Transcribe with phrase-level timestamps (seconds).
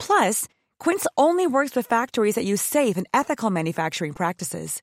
[0.00, 0.48] Plus,
[0.80, 4.82] Quince only works with factories that use safe and ethical manufacturing practices.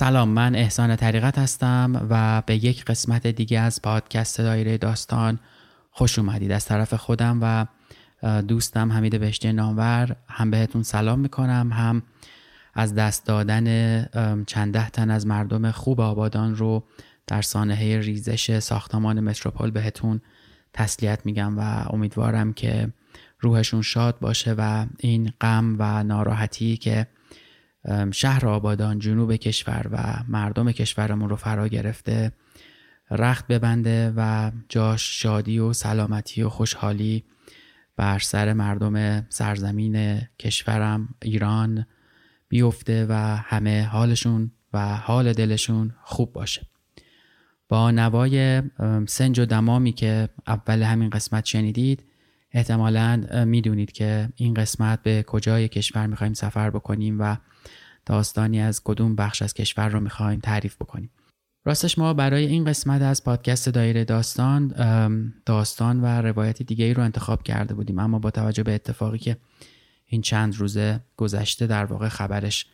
[0.00, 5.38] سلام من احسان طریقت هستم و به یک قسمت دیگه از پادکست دایره داستان
[5.90, 6.52] خوش اومدید.
[6.52, 7.66] از طرف خودم و
[8.42, 12.02] دوستم حمید بهشتی نامور هم بهتون سلام می‌کنم هم
[12.74, 13.64] از دست دادن
[14.46, 16.84] چند تن از مردم خوب آبادان رو
[17.26, 20.20] در سانحه ریزش ساختمان متروپول بهتون
[20.72, 22.88] تسلیت میگم و امیدوارم که
[23.40, 27.06] روحشون شاد باشه و این غم و ناراحتی که
[28.12, 32.32] شهر آبادان جنوب کشور و مردم کشورمون رو فرا گرفته
[33.10, 37.24] رخت ببنده و جاش شادی و سلامتی و خوشحالی
[37.96, 41.86] بر سر مردم سرزمین کشورم ایران
[42.48, 46.66] بیفته و همه حالشون و حال دلشون خوب باشه.
[47.68, 48.62] با نوای
[49.06, 52.09] سنج و دمامی که اول همین قسمت شنیدید
[52.52, 57.36] احتمالا می‌دونید که این قسمت به کجای کشور می‌خوایم سفر بکنیم و
[58.06, 61.10] داستانی از کدوم بخش از کشور رو می‌خوایم تعریف بکنیم.
[61.64, 64.74] راستش ما برای این قسمت از پادکست دایره داستان
[65.46, 67.98] داستان و روایت دیگه ای رو انتخاب کرده بودیم.
[67.98, 69.36] اما با توجه به اتفاقی که
[70.06, 72.66] این چند روزه گذشته در واقع خبرش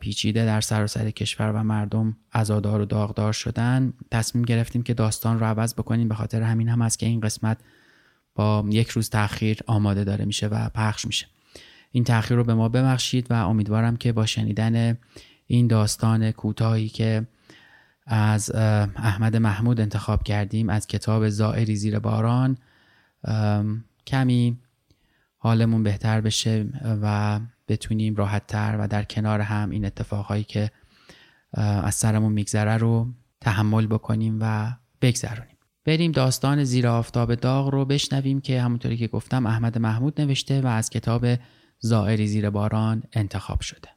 [0.00, 5.46] پیچیده در سراسر کشور و مردم ازادار و داغدار شدن تصمیم گرفتیم که داستان رو
[5.46, 6.08] عوض بکنیم.
[6.08, 7.58] به خاطر همین هم است که این قسمت
[8.34, 11.26] با یک روز تاخیر آماده داره میشه و پخش میشه.
[11.92, 14.98] این تاخیر رو به ما ببخشید و امیدوارم که با شنیدن
[15.46, 17.26] این داستان کوتاهی که
[18.06, 18.50] از
[18.96, 22.58] احمد محمود انتخاب کردیم از کتاب زائری زیر باران
[24.06, 24.58] کمی
[25.38, 26.66] حالمون بهتر بشه
[27.02, 30.70] و بتونیم راحتتر و در کنار هم این اتفاقهایی که
[31.52, 33.08] از سرمون میگذره رو
[33.40, 35.56] تحمل بکنیم و بگذرونیم.
[35.90, 40.66] بریم داستان زیر آفتاب داغ رو بشنویم که همونطوری که گفتم احمد محمود نوشته و
[40.66, 41.26] از کتاب
[41.80, 43.88] زائری زیر باران انتخاب شده.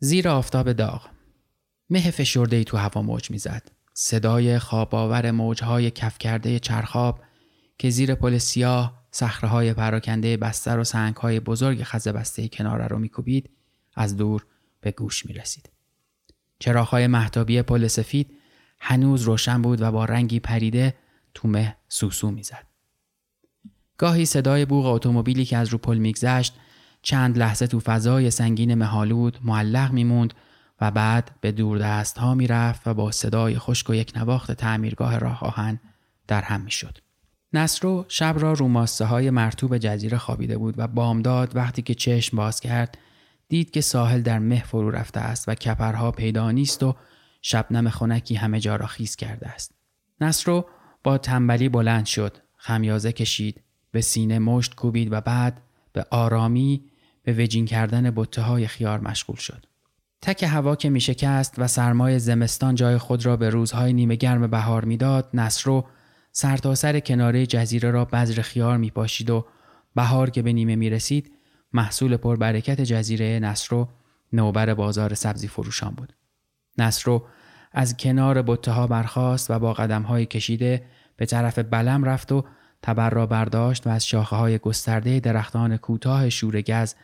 [0.00, 1.08] زیر آفتاب داغ.
[1.90, 3.71] مه فشرده تو هوا موج می‌زد.
[4.12, 7.20] صدای خواباور موجهای کف کرده چرخاب
[7.78, 12.98] که زیر پل سیاه صخره پراکنده بستر و سنگ های بزرگ خزه بسته کناره رو
[12.98, 13.50] میکوبید
[13.94, 14.46] از دور
[14.80, 15.70] به گوش می رسید.
[16.58, 18.30] چراغ محتابی پل سفید
[18.80, 20.94] هنوز روشن بود و با رنگی پریده
[21.34, 22.66] تو مه سوسو می‌زد.
[23.98, 26.54] گاهی صدای بوغ اتومبیلی که از رو پل میگذشت
[27.02, 30.34] چند لحظه تو فضای سنگین مهالود معلق میموند
[30.82, 35.18] و بعد به دور دست ها می‌رفت و با صدای خشک و یک نواخت تعمیرگاه
[35.18, 35.80] راه آهن
[36.28, 36.98] در هم می‌شد.
[37.52, 42.36] نصرو شب را رو ماسه های مرتوب جزیره خوابیده بود و بامداد وقتی که چشم
[42.36, 42.98] باز کرد
[43.48, 46.96] دید که ساحل در مه فرو رفته است و کپرها پیدا نیست و
[47.42, 49.74] شبنم خنکی همه جا را خیز کرده است.
[50.20, 50.66] نصرو
[51.04, 52.36] با تنبلی بلند شد.
[52.56, 55.60] خمیازه کشید به سینه مشت کوبید و بعد
[55.92, 56.84] به آرامی
[57.22, 59.71] به وجین کردن بطه های خیار مشغول شد.
[60.22, 64.46] تک هوا که می شکست و سرمای زمستان جای خود را به روزهای نیمه گرم
[64.46, 65.84] بهار می‌داد نصرو
[66.32, 69.46] سرتاسر سر کناره جزیره را بذر خیار می پاشید و
[69.94, 71.32] بهار که به نیمه می رسید
[71.72, 73.88] محصول پربرکت جزیره نصرو
[74.32, 76.12] نوبر بازار سبزی فروشان بود.
[76.78, 77.24] نصرو
[77.72, 80.84] از کنار بطه ها برخاست و با قدم های کشیده
[81.16, 82.44] به طرف بلم رفت و
[82.82, 86.94] تبر را برداشت و از شاخه های گسترده درختان کوتاه شورگز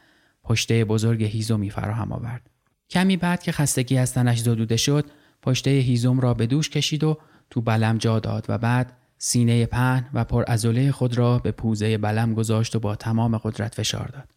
[0.45, 2.58] پشته بزرگ هیزومی فراهم آورد.
[2.91, 5.05] کمی بعد که خستگی از تنش زدوده شد
[5.43, 7.19] پشته هیزم را به دوش کشید و
[7.51, 11.99] تو بلم جا داد و بعد سینه پهن و پر ازوله خود را به پوزه
[11.99, 14.29] بلم گذاشت و با تمام قدرت فشار داد.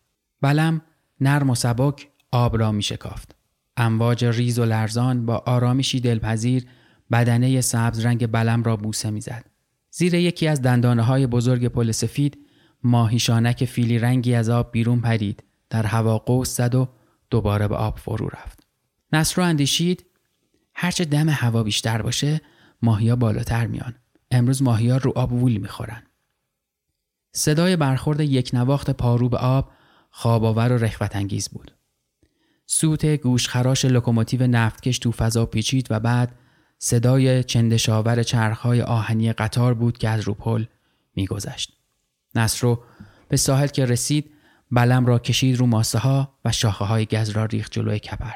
[0.42, 0.82] بلم
[1.22, 3.36] نرم و سبک آب را می شکافت.
[3.78, 6.66] امواج ریز و لرزان با آرامشی دلپذیر
[7.12, 9.46] بدنه سبز رنگ بلم را بوسه می‌زد.
[9.92, 12.38] زیر یکی از دندانه های بزرگ پل سفید
[12.84, 16.90] ماهیشانک فیلی رنگی از آب بیرون پرید در هوا قوس زد و
[17.32, 18.68] دوباره به آب فرو رفت.
[19.14, 20.06] نصر اندیشید
[20.74, 22.42] هرچه دم هوا بیشتر باشه
[22.82, 23.96] ماهیا بالاتر میان.
[24.32, 26.04] امروز ماهیا رو آب وول می‌خورن.
[27.32, 29.72] صدای برخورد یکنواخت پارو به آب
[30.10, 31.72] خواب‌آور و رخوت انگیز بود.
[32.66, 36.36] سوت گوشخراش لوکوموتیو نفتکش تو فضا پیچید و بعد
[36.80, 40.66] صدای چندش‌آور چرخهای آهنی قطار بود که از رو پل
[41.16, 41.78] میگذشت.
[42.36, 42.84] نصرو
[43.30, 44.32] به ساحل که رسید
[44.72, 48.36] بلم را کشید رو ماسه ها و شاخه های گز را ریخت جلوی کپر.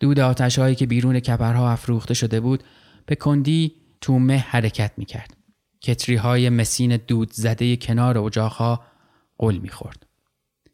[0.00, 2.64] دود آتش هایی که بیرون کپرها افروخته شده بود
[3.06, 5.36] به کندی تو مه حرکت می کرد.
[5.80, 8.84] کتری های مسین دود زده کنار اجاقها
[9.38, 10.06] قل می خورد.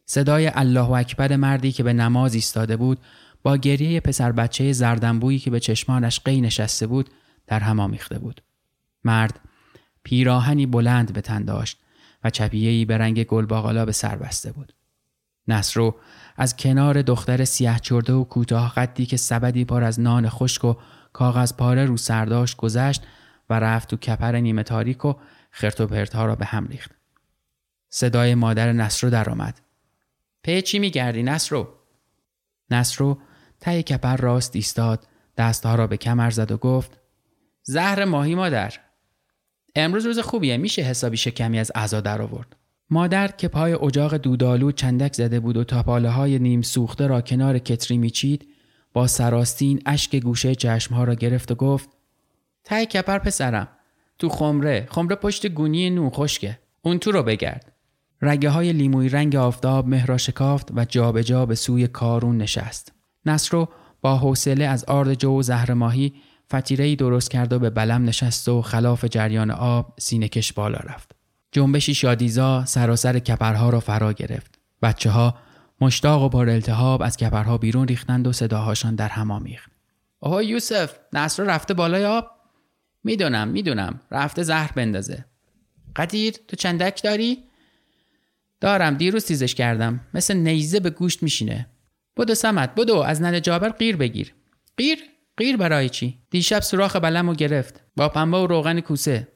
[0.06, 2.98] صدای الله اکبر مردی که به نماز ایستاده بود
[3.42, 7.10] با گریه پسر بچه زردنبویی که به چشمانش قی نشسته بود
[7.46, 8.40] در هم آمیخته بود.
[9.04, 9.40] مرد
[10.02, 11.83] پیراهنی بلند به تن داشت
[12.24, 14.72] و چپیهی به رنگ گلباغالا به سر بسته بود.
[15.48, 15.94] نصرو
[16.36, 20.74] از کنار دختر سیاه چرده و کوتاه قدی که سبدی پر از نان خشک و
[21.12, 23.02] کاغذ پاره رو سرداشت گذشت
[23.50, 25.14] و رفت تو کپر نیمه تاریک و
[25.50, 26.90] خرت و پرتها را به هم ریخت.
[27.88, 29.60] صدای مادر نصرو درآمد.
[30.42, 31.68] پی چی میگردی نصرو؟
[32.70, 33.18] نصرو
[33.60, 35.06] ته کپر راست ایستاد
[35.36, 36.98] دستها را به کمر زد و گفت
[37.62, 38.80] زهر ماهی مادر
[39.76, 40.56] امروز روز خوبیه.
[40.56, 42.56] میشه حسابی شکمی از عزا در آورد.
[42.90, 47.58] مادر که پای اجاق دودالو چندک زده بود و تاپاله های نیم سوخته را کنار
[47.58, 48.48] کتری میچید
[48.92, 51.88] با سراستین اشک گوشه چشمها را گرفت و گفت
[52.64, 53.68] ته کپر پسرم
[54.18, 56.58] تو خمره خمره پشت گونی نون خشکه.
[56.82, 57.72] اون تو رو بگرد.
[58.22, 62.92] رگه های لیموی رنگ آفتاب مهرا شکافت و جابجا جا به سوی کارون نشست.
[63.26, 63.68] نصرو
[64.00, 66.14] با حوصله از آرد جو و زهر ماهی
[66.54, 71.12] فتیره درست کرد و به بلم نشست و خلاف جریان آب سینکش بالا رفت.
[71.52, 74.58] جنبشی شادیزا سراسر کپرها را فرا گرفت.
[74.82, 75.34] بچه ها
[75.80, 79.70] مشتاق و پر التهاب از کپرها بیرون ریختند و صداهاشان در هم آمیخت.
[80.20, 82.30] آها یوسف نصر رفته بالای آب؟
[83.04, 85.24] می‌دونم می‌دونم رفته زهر بندازه.
[85.96, 87.38] قدیر تو چندک داری؟
[88.60, 91.66] دارم دیروز تیزش کردم مثل نیزه به گوشت میشینه
[92.16, 94.34] بدو سمت بدو از ننه جابر قیر بگیر
[94.76, 94.98] قیر
[95.36, 97.84] قیر برای چی؟ دیشب سوراخ بلم رو گرفت.
[97.96, 99.28] با پنبه و روغن کوسه.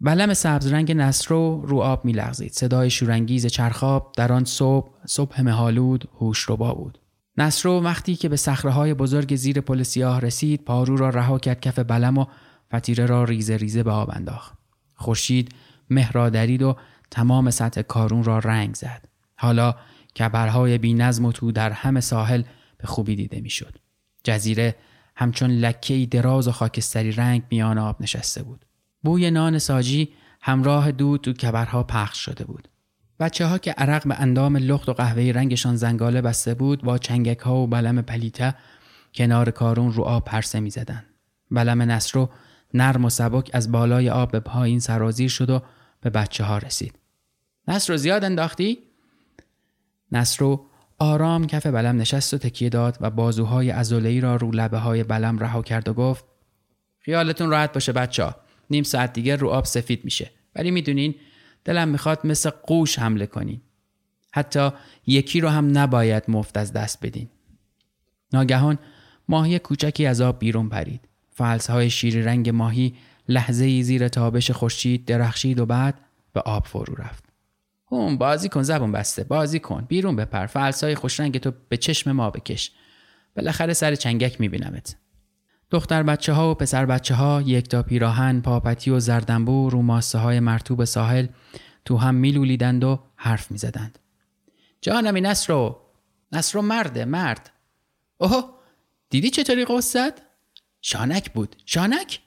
[0.00, 2.52] بلم سبز رنگ نصرو رو آب میلغزید.
[2.52, 6.98] صدای شورانگیز چرخاب در آن صبح صبح مهالود هوش با بود.
[7.36, 11.78] نصرو وقتی که به های بزرگ زیر پل سیاه رسید پارو را رها کرد کف
[11.78, 12.24] بلم و
[12.74, 14.58] فتیره را ریزه ریزه به آب انداخت.
[14.94, 15.54] خورشید
[15.90, 16.76] مه را درید و
[17.10, 19.08] تمام سطح کارون را رنگ زد.
[19.36, 19.74] حالا
[20.18, 22.42] کبرهای بی نظم و تو در همه ساحل
[22.78, 23.78] به خوبی دیده می‌شد.
[24.24, 24.74] جزیره
[25.20, 28.64] همچون لکه دراز و خاکستری رنگ میان آب نشسته بود.
[29.02, 30.08] بوی نان ساجی
[30.40, 32.68] همراه دود تو کبرها پخش شده بود.
[33.20, 37.38] بچه ها که عرق به اندام لخت و قهوه‌ای رنگشان زنگاله بسته بود با چنگک
[37.38, 38.54] ها و بلم پلیته
[39.14, 41.04] کنار کارون رو آب پرسه می زدن.
[41.50, 42.28] بلم نصرو
[42.74, 45.62] نرم و سبک از بالای آب به پایین سرازیر شد و
[46.00, 46.98] به بچه ها رسید.
[47.68, 48.78] نصر رو زیاد انداختی؟
[50.12, 50.66] نصرو
[50.98, 55.38] آرام کف بلم نشست و تکیه داد و بازوهای ازولهی را رو لبه های بلم
[55.38, 56.24] رها کرد و گفت
[56.98, 58.34] خیالتون راحت باشه بچه ها.
[58.70, 60.30] نیم ساعت دیگه رو آب سفید میشه.
[60.56, 61.14] ولی می‌دونین
[61.64, 63.60] دلم می‌خواد مثل قوش حمله کنین.
[64.32, 64.70] حتی
[65.06, 67.28] یکی رو هم نباید مفت از دست بدین.
[68.32, 68.78] ناگهان
[69.28, 71.00] ماهی کوچکی از آب بیرون پرید.
[71.30, 72.94] فلسهای شیر رنگ ماهی
[73.28, 75.94] لحظه ای زیر تابش خورشید درخشید و بعد
[76.32, 77.27] به آب فرو رفت.
[77.92, 82.30] هم بازی کن زبون بسته بازی کن بیرون بپر فلسای خوشرنگ تو به چشم ما
[82.30, 82.72] بکش
[83.36, 84.96] بالاخره سر چنگک میبینمت
[85.70, 90.18] دختر بچه ها و پسر بچه ها یک تا پیراهن، پاپتی و زردنبو رو ماسه
[90.18, 91.26] های مرتوب ساحل
[91.84, 93.98] تو هم میلولیدند و حرف می‌زدند.
[94.80, 95.80] جانمی نصرو
[96.32, 97.50] نصرو مرده مرد
[98.18, 98.44] اوه
[99.10, 100.20] دیدی چطوری قصد؟
[100.80, 102.20] شانک بود شانک؟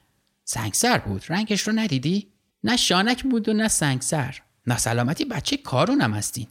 [0.44, 2.32] سنگسر بود رنگش رو ندیدی؟
[2.64, 6.46] نه شانک بود و نه سنگسر نه سلامتی بچه کارونم هستین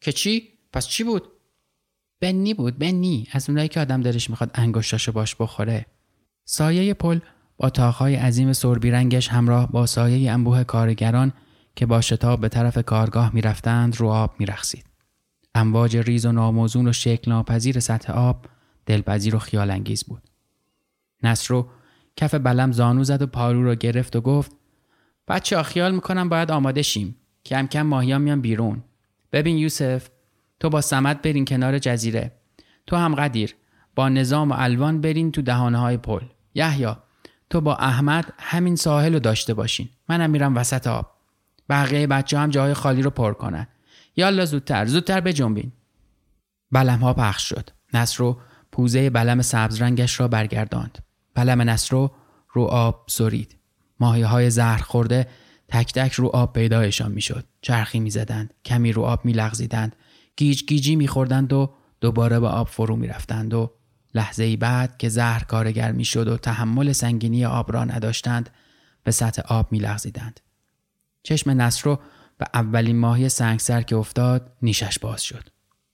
[0.00, 1.22] که چی؟ پس چی بود؟
[2.20, 5.86] بنی بود بنی از اونایی که آدم دلش می‌خواد انگشتاشو باش بخوره
[6.44, 7.18] سایه پل
[7.56, 11.32] با تاخهای عظیم سربی رنگش همراه با سایه انبوه کارگران
[11.76, 14.84] که با شتاب به طرف کارگاه می‌رفتند رو آب میرخسید.
[15.54, 18.46] امواج ریز و ناموزون و شکل ناپذیر سطح آب
[18.86, 20.22] دلپذیر و خیال انگیز بود.
[21.22, 21.68] نصرو
[22.16, 24.52] کف بلم زانو زد و پارو رو گرفت و گفت
[25.28, 27.16] بچه خیال می‌کنم باید آماده شیم.
[27.48, 28.82] کم کم ماهیا میان بیرون.
[29.32, 30.08] ببین یوسف
[30.60, 32.32] تو با سمت برین کنار جزیره.
[32.86, 33.56] تو هم قدیر
[33.94, 36.20] با نظام و الوان برین تو دهانه های پل.
[36.54, 36.94] یحیی
[37.50, 39.88] تو با احمد همین ساحل رو داشته باشین.
[40.08, 41.10] منم میرم وسط آب.
[41.68, 43.66] بقیه بچه هم جاهای خالی رو پر کنن.
[44.16, 45.72] یالا زودتر زودتر بجنبین.
[46.72, 47.70] بلم ها پخش شد.
[47.94, 48.38] نصرو
[48.72, 50.98] پوزه بلم سبز رنگش را برگرداند.
[51.34, 52.10] بلم نصرو
[52.52, 53.56] رو آب سرید.
[54.00, 55.26] ماهی های زهر خورده
[55.68, 57.44] تک تک رو آب پیدایشان می‌شد.
[57.60, 58.54] چرخی می‌زدند.
[58.64, 59.96] کمی رو آب میلغزیدند.
[60.36, 63.72] گیج گیجی میخوردند و دوباره به آب فرو می‌رفتند و
[64.14, 68.50] لحظه ای بعد که زهر کارگر می‌شد و تحمل سنگینی آب را نداشتند
[69.04, 70.40] به سطح آب میلغزیدند.
[71.22, 71.98] چشم نصرو
[72.38, 75.48] به اولین ماهی سنگسر که افتاد نیشش باز شد.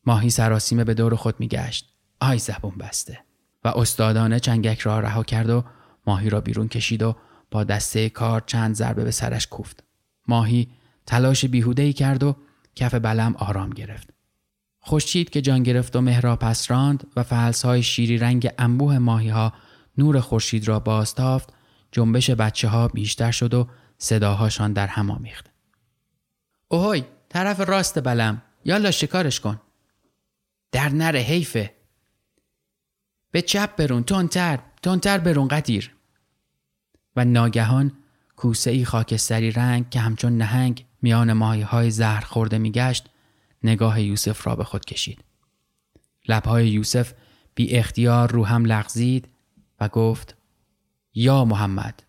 [0.06, 1.94] ماهی سراسیمه به دور خود میگشت.
[2.20, 3.18] آی زبون بسته.
[3.64, 5.64] و استادانه چنگک را رها کرد و
[6.06, 7.16] ماهی را بیرون کشید و
[7.54, 9.84] با دسته کار چند ضربه به سرش کوفت.
[10.28, 10.68] ماهی
[11.06, 12.36] تلاش بیهودهی کرد و
[12.74, 14.10] کف بلم آرام گرفت.
[14.80, 19.52] خوشچید که جان گرفت و مهرا پس راند و های شیری رنگ انبوه ماهی ها
[19.98, 21.52] نور خورشید را بازتافت
[21.92, 23.68] جنبش بچه ها بیشتر شد و
[23.98, 25.50] صداهاشان در هم آمیخت.
[26.68, 29.60] اوهی طرف راست بلم یالا شکارش کن.
[30.72, 31.74] در نره حیفه.
[33.30, 35.93] به چپ برون تونتر تونتر برون قدیر.
[37.16, 37.92] و ناگهان
[38.36, 43.10] کوسه ای خاکستری رنگ که همچون نهنگ میان ماهی های زهر خورده میگشت
[43.62, 45.24] نگاه یوسف را به خود کشید.
[46.28, 47.12] لبهای یوسف
[47.54, 49.28] بی اختیار رو هم لغزید
[49.80, 50.36] و گفت
[51.14, 52.02] یا محمد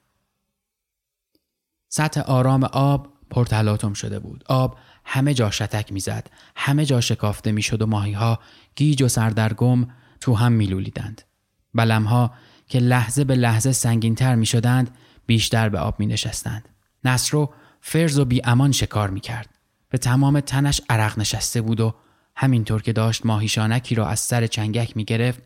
[1.90, 4.44] سطح آرام آب پرتلاتم شده بود.
[4.48, 6.30] آب همه جا شتک می‌زد.
[6.56, 8.40] همه جا شکافته می‌شد و ماهی ها
[8.76, 9.88] گیج و سردرگم
[10.22, 11.22] تو هم میلولیدند.
[11.74, 12.34] بلمها
[12.68, 16.70] که لحظه به لحظه سنگینتر می شدند بیشتر به آب می نشستند.
[17.04, 19.50] نصرو فرز و بی امان شکار می کرد.
[19.90, 21.96] به تمام تنش عرق نشسته بود و
[22.36, 25.42] همینطور که داشت ماهیشانکی را از سر چنگک می گرفت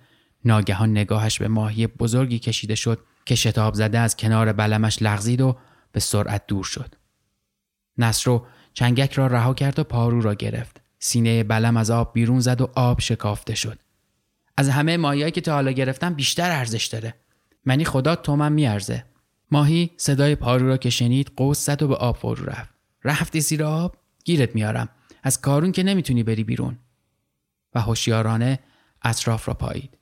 [0.46, 5.58] ناگهان نگاهش به ماهی بزرگی کشیده شد که شتاب زده از کنار بلمش لغزید و
[5.92, 6.96] به سرعت دور شد.
[7.98, 10.82] نصرو چنگک را رها کرد و پارو را گرفت.
[11.00, 13.80] سینه بلم از آب بیرون زد و آب شکافته شد.
[14.60, 17.13] از همه ماهیایی که تا حالا گرفتم بیشتر ارزش داره.
[17.66, 19.06] منی خدا تومم میارزه.
[19.51, 22.70] ماهی صدای پارو را که شنید قوس زد و به آب فرو رفت.
[23.04, 24.89] رفتی زیر آب؟ گیرت میارم.
[25.24, 26.78] از کارون که نمی‌تونی بری بیرون.
[27.75, 28.60] و هوشیارانه
[29.01, 29.98] اطراف را پایید.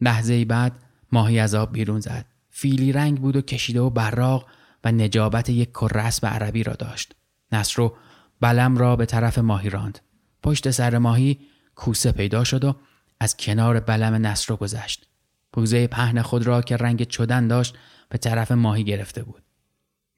[0.00, 0.72] لحظه بعد
[1.12, 2.26] ماهی از آب بیرون زد.
[2.50, 4.46] فیلی رنگ بود و کشیده و براق
[4.84, 7.14] و نجابت یک کرسب عربی را داشت.
[7.52, 7.96] نصرو
[8.40, 9.98] بلم را به طرف ماهی راند.
[10.42, 11.38] پشت سر ماهی
[11.74, 12.76] کوسه پیدا شد و
[13.20, 15.08] از کنار بلم نصرو گذشت.
[15.52, 17.74] پوزه پهن خود را که رنگ چدن داشت
[18.08, 19.42] به طرف ماهی گرفته بود.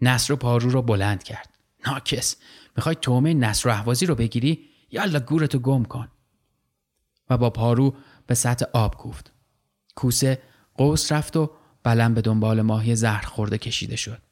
[0.00, 1.58] نصر پارو را بلند کرد.
[1.86, 2.36] ناکس
[2.76, 6.08] می‌خوای تومه نصر احوازی رو بگیری؟ یالا گورتو گم کن.
[7.30, 7.94] و با پارو
[8.26, 9.32] به سطح آب کوفت.
[9.94, 10.42] کوسه
[10.74, 11.50] قوس رفت و
[11.82, 14.22] بلم به دنبال ماهی زهر خورده کشیده شد.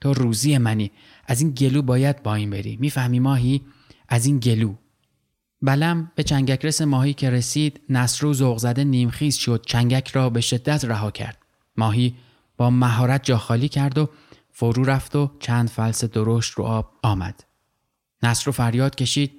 [0.00, 0.92] تو روزی منی
[1.26, 3.66] از این گلو باید با این بری می‌فهمی ماهی
[4.08, 4.74] از این گلو
[5.62, 10.84] بلم به چنگکرس ماهی که رسید نصرو ذوق زده نیمخیز شد چنگک را به شدت
[10.84, 11.38] رها کرد.
[11.76, 12.14] ماهی
[12.56, 14.08] با مهارت جا خالی کرد و
[14.50, 17.44] فرو رفت و چند فلس درشت رو آب آمد.
[18.22, 19.32] نصرو فریاد کشید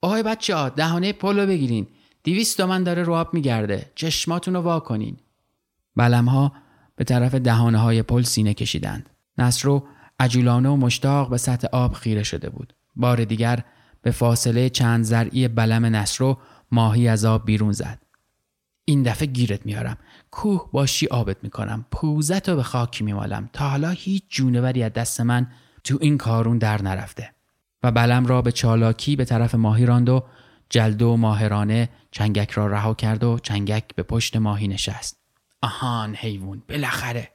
[0.00, 1.86] آهای بچه ها دهانه پلو بگیرین.
[2.22, 3.92] دیویست من داره رو آب میگرده.
[3.94, 5.16] چشماتون رو وا کنین.
[5.96, 6.52] بلم ها
[6.96, 9.10] به طرف دهانه های پل سینه کشیدند.
[9.38, 9.86] نصرو
[10.20, 12.72] عجولانه و مشتاق به سطح آب خیره شده بود.
[12.96, 13.64] بار دیگر
[14.02, 16.38] به فاصله چند زرعی بلم نصرو
[16.72, 18.02] ماهی از آب بیرون زد.
[18.84, 19.98] این دفعه گیرت میارم.
[20.30, 21.86] کوه باشی آبت می‌کنم.
[21.90, 23.50] پوزت رو به خاکی میمالم.
[23.52, 25.46] تا حالا هیچ جونوری از دست من
[25.84, 27.34] تو این کارون در نرفته.
[27.82, 30.24] و بلم را به چالاکی به طرف ماهی راند و
[30.70, 35.18] جلد و ماهرانه چنگک را رها کرد و چنگک به پشت ماهی نشست.
[35.62, 37.28] آهان حیوان بالاخره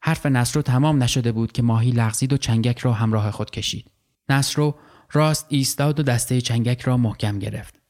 [0.00, 3.90] حرف نصرو تمام نشده بود که ماهی لغزید و چنگک را همراه خود کشید
[4.28, 4.74] نصرو
[5.12, 7.80] راست ایستاد و دسته چنگک را محکم گرفت.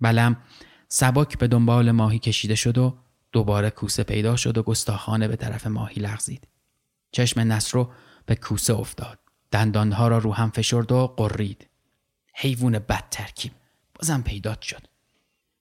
[0.00, 0.36] بلم
[0.88, 2.98] سبک به دنبال ماهی کشیده شد و
[3.32, 6.48] دوباره کوسه پیدا شد و گستاخانه به طرف ماهی لغزید.
[7.12, 7.90] چشم نصرو
[8.26, 9.18] به کوسه افتاد.
[9.50, 11.68] دندانها را رو هم فشرد و قرید.
[12.34, 13.52] حیوان بد ترکیب
[13.94, 14.86] بازم پیدات شد.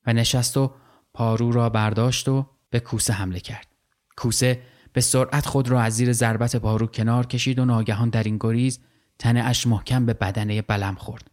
[0.05, 0.73] و نشست و
[1.13, 3.67] پارو را برداشت و به کوسه حمله کرد.
[4.15, 4.61] کوسه
[4.93, 8.79] به سرعت خود را از زیر ضربت پارو کنار کشید و ناگهان در این گریز
[9.19, 11.31] تنه اش محکم به بدنه بلم خورد.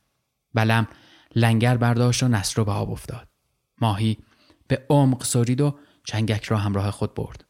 [0.54, 0.88] بلم
[1.36, 3.28] لنگر برداشت و نصر به آب افتاد.
[3.80, 4.18] ماهی
[4.68, 7.44] به عمق سرید و چنگک را همراه خود برد.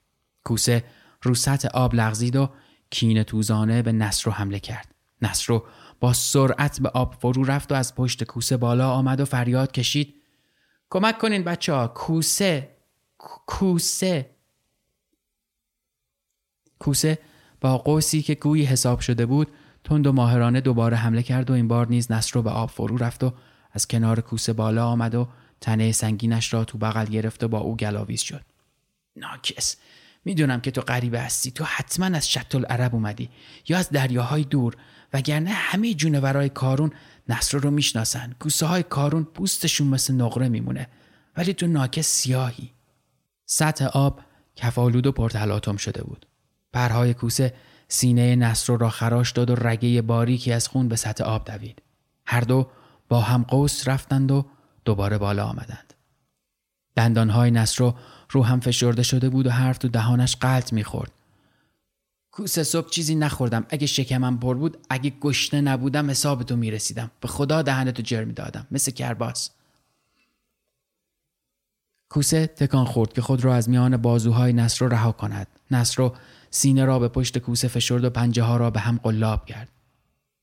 [0.45, 0.85] کوسه
[1.23, 2.51] رو سطح آب لغزید و
[2.91, 4.95] کین توزانه به نصر حمله کرد.
[5.23, 5.61] نصر
[6.01, 10.15] با سرعت به آب فرو رفت و از پشت کوسه بالا آمد و فریاد کشید.
[10.91, 12.77] کمک کنین بچه ها کوسه.
[13.47, 14.31] کوسه.
[16.79, 17.19] کوسه
[17.61, 19.53] با قوسی که گویی حساب شده بود
[19.85, 23.25] تند و ماهرانه دوباره حمله کرد و این بار نیز نصر به آب فرو رفت
[23.25, 23.33] و
[23.73, 25.29] از کنار کوسه بالا آمد و
[25.61, 28.45] تنه سنگینش را تو بغل گرفت و با او گلاویز شد.
[29.17, 29.77] ناکس
[30.25, 31.51] می‌دونم که تو غریبه هستی.
[31.51, 33.31] تو حتما از شط العرب اومدی
[33.69, 34.77] یا از دریاهای دور
[35.13, 36.93] وگرنه همه جونورای کارون
[37.29, 38.35] نصر رو می‌شناسن.
[38.41, 40.89] کوسه های کارون پوستشون مثل نقره میمونه.
[41.37, 42.71] ولی تو ناکس سیاهی.
[43.47, 44.21] سطح آب
[44.57, 46.27] کفالود و پرتلاتم شده بود.
[46.73, 47.55] پرهای کوسه
[47.89, 51.83] سینه نصر را خراش داد و رگه باریکی از خون به سطح آب دوید.
[52.27, 52.71] هر دو
[53.09, 54.47] با هم قوس رفتند و
[54.85, 55.95] دوباره بالا آمدند.
[56.97, 57.93] دندانهای نصر
[58.31, 61.13] رو هم فشرده شده بود و حرف تو دهانش قلط می‌خورد.
[62.31, 63.67] کوسه صبح چیزی نخوردم.
[63.69, 67.11] اگه شکمم پر بود اگه گشنه نبودم حساب تو می‌رسیدم.
[67.21, 68.67] به خدا دهنتو جر می‌دادم.
[68.71, 69.51] مثل کرباس.
[72.09, 75.47] کوسه تکان خورد که خود را از میان بازوهای نصر رها کند.
[75.71, 76.11] نصر
[76.55, 79.69] سینه را به پشت کوسه فشرد و پنجه ها را به هم قلاب کرد.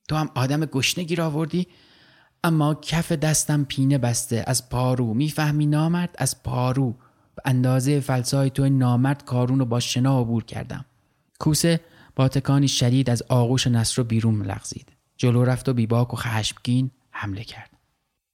[0.07, 1.67] تو هم آدم گشنه گیر آوردی؟
[2.43, 4.43] اما کف دستم پینه بسته.
[4.47, 5.13] از پارو.
[5.13, 6.91] می‌فهمی نامرد؟ از پارو.
[7.35, 10.85] به اندازه فلسای تو نامرد کارون رو با شنا عبور کردم.
[11.39, 11.79] کوسه
[12.15, 14.91] با تکانی شدید از آغوش نصر بیرون لغزید.
[15.17, 17.69] جلو رفت و بیباک و خشمگین حمله کرد.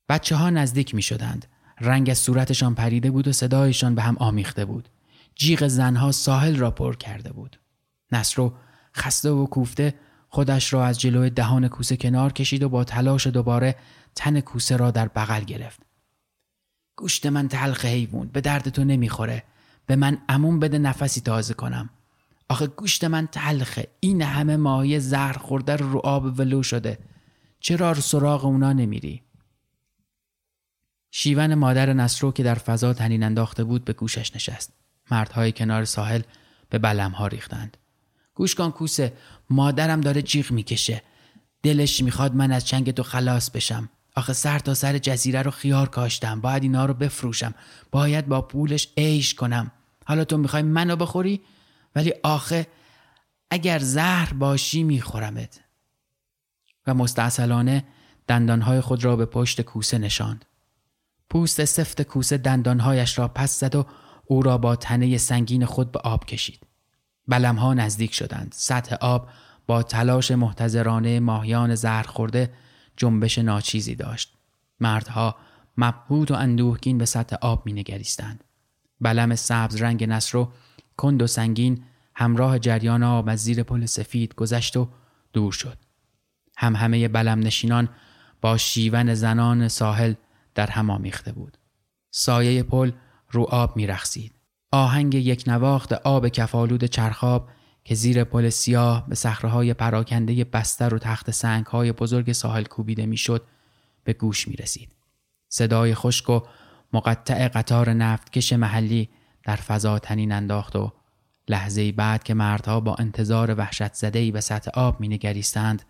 [0.10, 1.46] بچه ها نزدیک می شدند
[1.82, 4.90] رنگ از صورتشان پریده بود و صدایشان به هم آمیخته بود.
[5.36, 7.60] جیغ زنها ساحل را پر کرده بود.
[8.12, 8.54] نصرو
[8.96, 9.94] خسته و کوفته
[10.30, 13.76] خودش را از جلوی دهان کوسه کنار کشید و با تلاش دوباره
[14.16, 15.82] تن کوسه را در بغل گرفت.
[16.98, 19.44] گوشت من تلخ حیوان به درد تو نمی‌خوره.
[19.86, 21.90] به من امون بده نفسی تازه کنم.
[22.50, 23.88] آخه گوشت من تلخه.
[24.00, 27.00] این همه ماهی زهر خورده رو آب ولو شده.
[27.60, 29.24] چرا رو سراغ اونا نمیری؟
[31.12, 34.74] شیون مادر نصرو که در فضا تنین انداخته بود به گوشش نشست.
[35.12, 36.22] مردهای کنار ساحل
[36.70, 37.78] به بلمها ریختند.
[38.38, 39.14] گوش کن کوسه
[39.50, 41.02] مادرم داره جیغ می‌کشه.
[41.64, 43.90] دلش می‌خواد من از چنگ تو خلاص بشم.
[44.16, 46.42] آخه سر تا سر جزیره رو خیار کاشتم.
[46.42, 47.54] باید اینا رو بفروشم.
[47.92, 49.72] باید با پولش عیش کنم.
[50.06, 51.42] حالا تو می‌خوای منو بخوری؟
[51.96, 52.68] ولی آخه
[53.52, 55.60] اگر زهر باشی میخورمت.
[56.88, 57.84] و مستعصلانه
[58.28, 60.46] دندانهای خود را به پشت کوسه نشاند.
[61.30, 63.86] پوست سفت کوسه دندانهایش را پس زد و
[64.26, 66.67] او را با تنه سنگین خود به آب کشید.
[67.28, 69.30] بلمها نزدیک شدند سطح آب
[69.68, 72.54] با تلاش محتضرانه ماهیان زهر خورده
[72.98, 74.34] جنبش ناچیزی داشت
[74.80, 75.36] مردها
[75.78, 78.44] مبهوت و اندوهگین به سطح آب می نگریستند.
[79.02, 80.52] بلم سبز رنگ نصرو
[80.98, 81.84] کند و سنگین
[82.16, 84.90] همراه جریان آب از زیر پل سفید گذشت و
[85.34, 85.78] دور شد.
[86.58, 87.90] هم همه بلم نشینان
[88.42, 90.14] با شیون زنان ساحل
[90.56, 91.58] در هم آمیخته بود.
[92.12, 92.92] سایه پل
[93.32, 94.37] رو آب می رخصید.
[94.72, 97.50] آهنگ یک نواخت آب کفالود چرخاب
[97.84, 103.44] که زیر پل سیاه به صخره‌های پراکنده بستر و تخت سنگهای بزرگ ساحل کوبیده می‌شد
[104.04, 104.92] به گوش می رسید.
[105.50, 106.40] صدای خشک و
[106.94, 109.10] مقطع قطار نفتکش محلی
[109.44, 110.92] در فضا تنین انداخت و
[111.48, 115.84] لحظه بعد که مردها با انتظار وحشت زده به سطح آب می نگریستند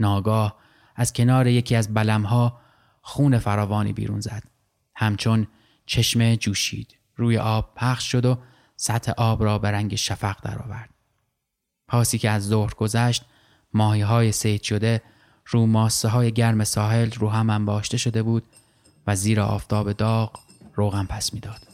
[0.00, 0.56] ناگاه
[0.96, 2.60] از کنار یکی از بلمها
[3.02, 4.42] خون فراوانی بیرون زد.
[4.96, 5.46] همچون
[5.86, 6.96] چشمه جوشید.
[7.16, 8.38] روی آب پخش شد و
[8.76, 10.90] سطح آب را به رنگ شفق درآورد.
[11.88, 13.24] پاسی که از ظهر گذشت
[13.72, 15.02] ماهی های سید شده
[15.46, 18.44] رو ماسه های گرم ساحل رو هم انباشته شده بود
[19.06, 20.38] و زیر آفتاب داغ
[20.74, 21.73] روغن پس می‌داد.